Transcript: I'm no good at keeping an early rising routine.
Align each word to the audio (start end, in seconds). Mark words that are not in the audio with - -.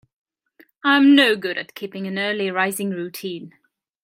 I'm 0.83 1.13
no 1.15 1.35
good 1.35 1.59
at 1.59 1.75
keeping 1.75 2.07
an 2.07 2.17
early 2.17 2.49
rising 2.49 2.89
routine. 2.89 3.53